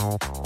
[0.00, 0.37] Oh,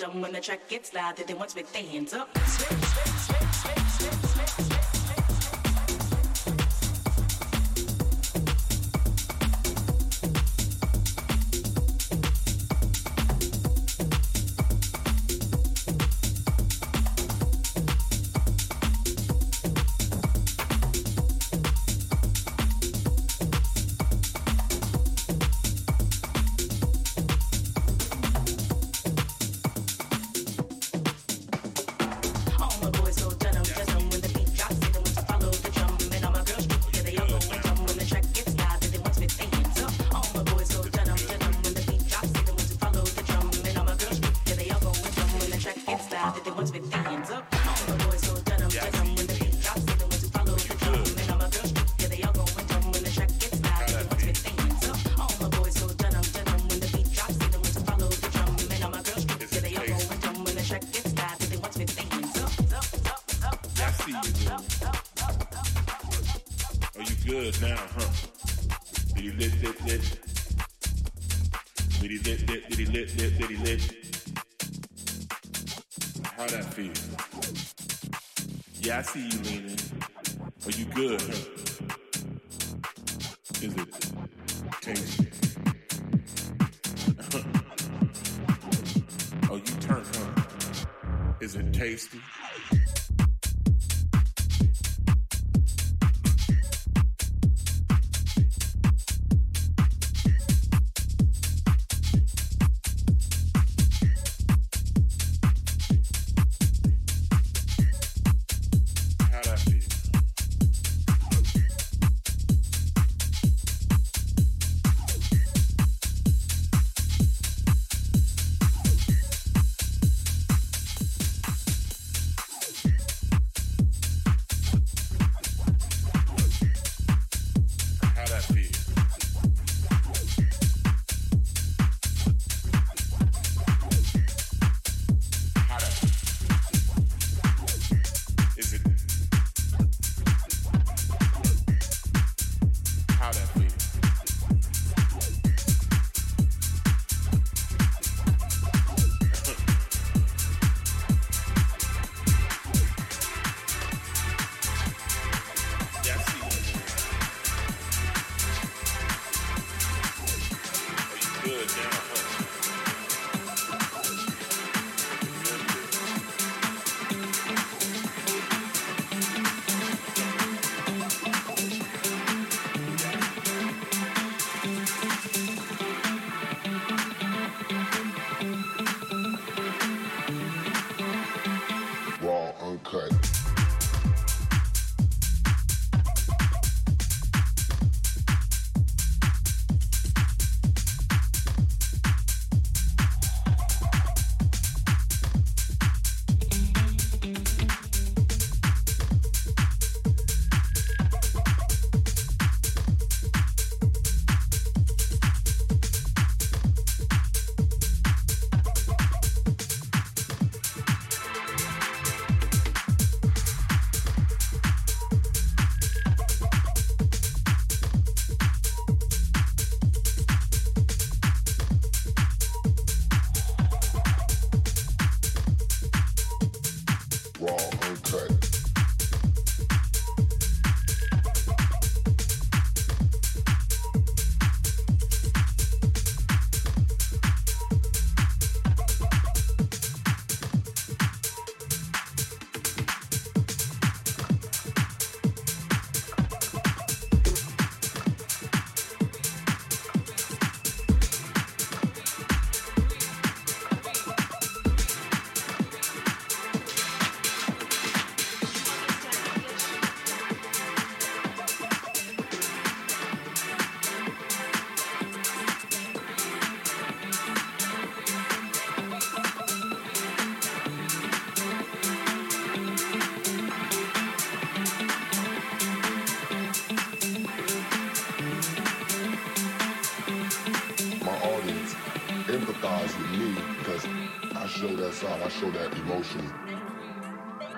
[0.00, 2.31] when the track gets loud, they want with their hands up.
[46.40, 47.44] they once been thinking up.
[48.72, 48.88] Yeah,
[52.08, 52.36] they up.
[55.18, 57.82] All my boys so dead, I'm dead, when the beat drops, they're the ones who
[57.82, 58.56] follow the drum.
[58.72, 61.76] And all my girls, yeah, they all going when the track gets loud, they once
[61.76, 62.52] been thinking up.
[63.78, 64.18] I see you.
[66.96, 68.10] Are you good now, huh?
[69.16, 70.04] Lit, lit, lit?
[72.02, 73.51] Lit, lit, lit, lit,
[78.92, 79.61] I see you leaning.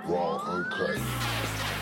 [0.07, 1.74] Raw, uncut.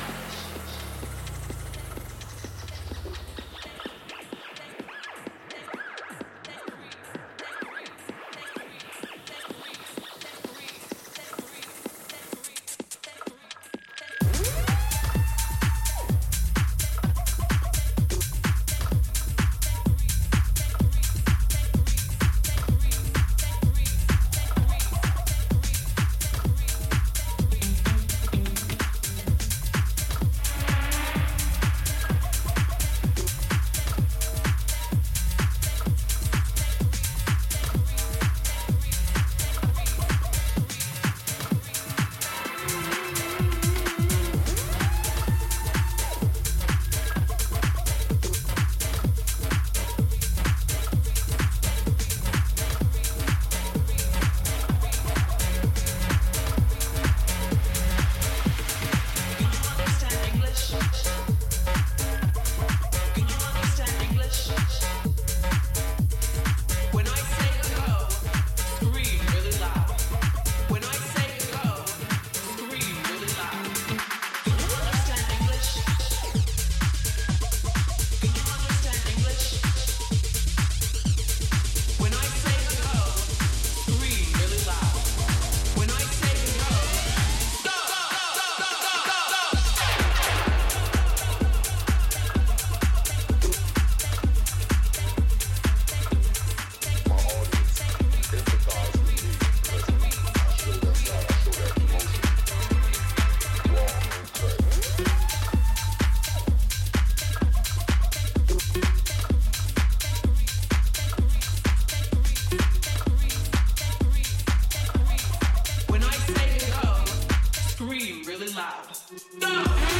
[119.52, 119.91] Now.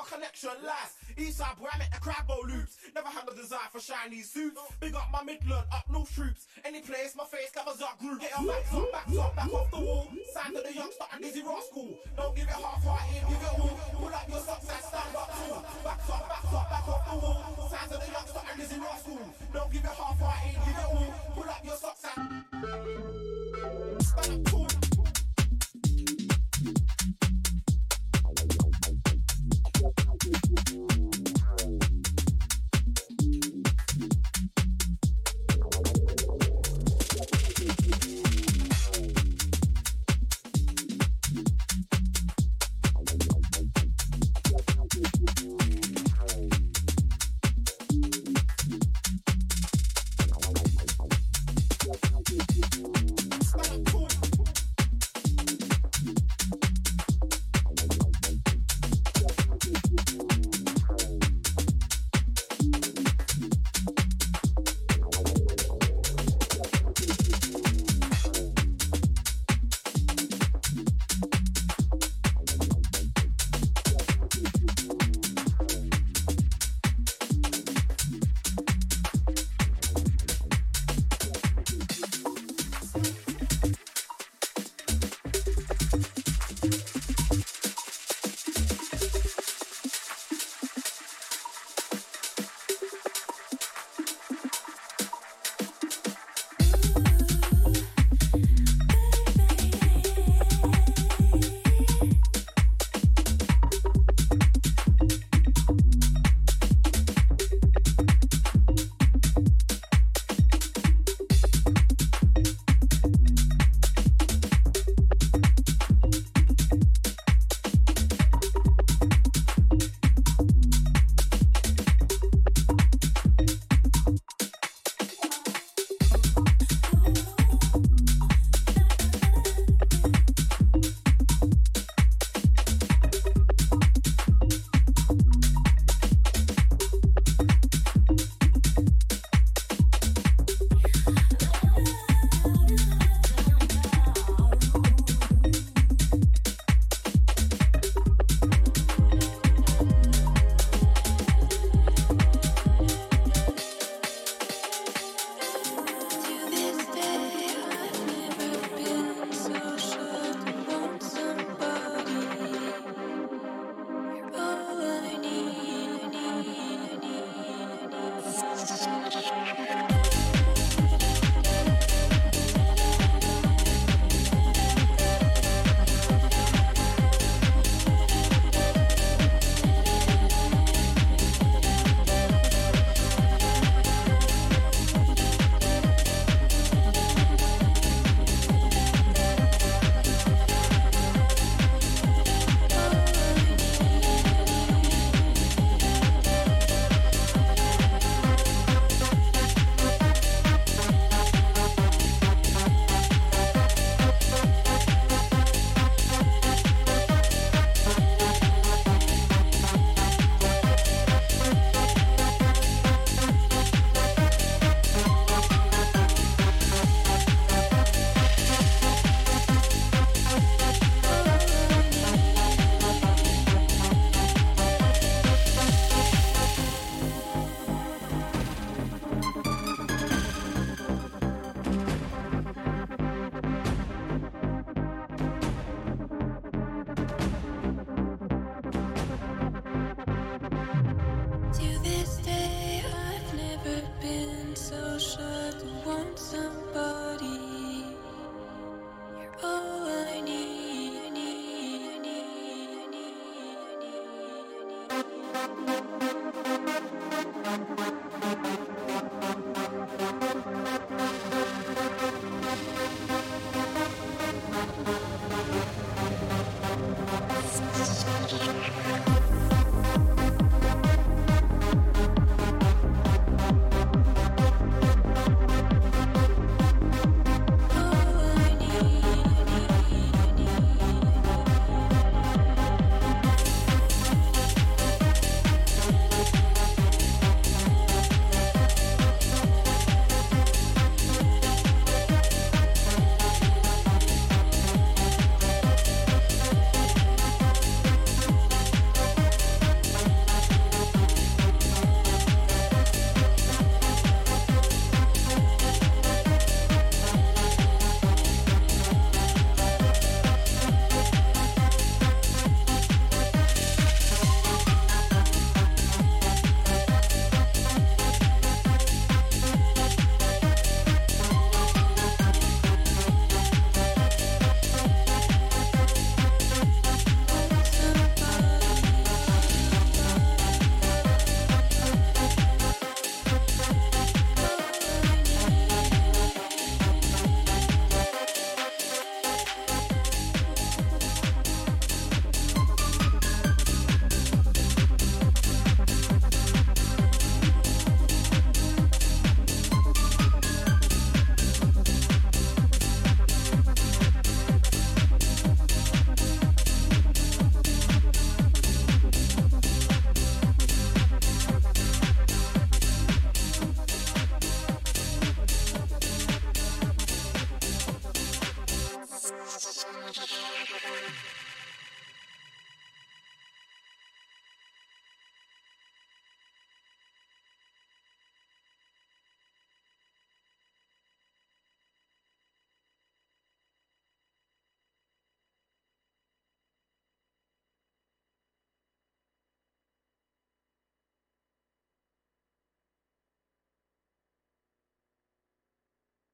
[0.00, 0.96] My connection lies.
[1.18, 2.78] Eastside boy, I make the crab bowl loops.
[2.94, 4.58] Never had no desire for shiny suits.
[4.80, 6.46] Big up my Midland, up north troops.
[6.64, 8.20] Any place my face covers up group.
[8.20, 10.08] Get your backs up, backs up, back off the wall.
[10.32, 11.98] Sign to the youngster and Dizzee Rascal.
[12.16, 12.82] Don't give it half